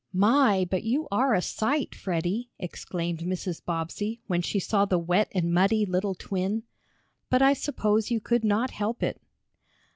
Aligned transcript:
"My, 0.13 0.65
but 0.67 0.81
you 0.83 1.07
are 1.11 1.35
a 1.35 1.43
sight, 1.43 1.93
Freddie!" 1.93 2.49
exclaimed 2.57 3.19
Mrs. 3.19 3.63
Bobbsey, 3.63 4.19
when 4.25 4.41
she 4.41 4.59
saw 4.59 4.83
the 4.85 4.97
wet 4.97 5.27
and 5.31 5.53
muddy 5.53 5.85
little 5.85 6.15
twin. 6.15 6.63
"But 7.29 7.43
I 7.43 7.53
suppose 7.53 8.09
you 8.09 8.19
could 8.19 8.43
not 8.43 8.71
help 8.71 9.03
it." 9.03 9.21